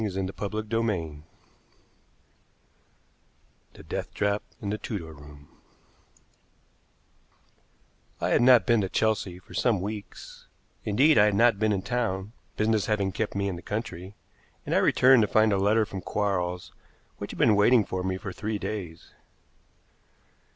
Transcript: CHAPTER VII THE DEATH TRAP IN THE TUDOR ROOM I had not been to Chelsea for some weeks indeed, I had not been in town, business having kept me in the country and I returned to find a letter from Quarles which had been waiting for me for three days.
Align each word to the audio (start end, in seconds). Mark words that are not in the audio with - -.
CHAPTER 0.03 0.61
VII 0.63 1.21
THE 3.73 3.83
DEATH 3.87 4.11
TRAP 4.15 4.41
IN 4.59 4.71
THE 4.71 4.79
TUDOR 4.79 5.13
ROOM 5.13 5.49
I 8.19 8.29
had 8.29 8.41
not 8.41 8.65
been 8.65 8.81
to 8.81 8.89
Chelsea 8.89 9.37
for 9.37 9.53
some 9.53 9.79
weeks 9.79 10.47
indeed, 10.83 11.19
I 11.19 11.25
had 11.25 11.35
not 11.35 11.59
been 11.59 11.71
in 11.71 11.83
town, 11.83 12.31
business 12.57 12.87
having 12.87 13.11
kept 13.11 13.35
me 13.35 13.47
in 13.47 13.57
the 13.57 13.61
country 13.61 14.15
and 14.65 14.73
I 14.73 14.79
returned 14.79 15.21
to 15.21 15.27
find 15.27 15.53
a 15.53 15.57
letter 15.59 15.85
from 15.85 16.01
Quarles 16.01 16.71
which 17.19 17.29
had 17.29 17.37
been 17.37 17.55
waiting 17.55 17.85
for 17.85 18.03
me 18.03 18.17
for 18.17 18.33
three 18.33 18.57
days. 18.57 19.13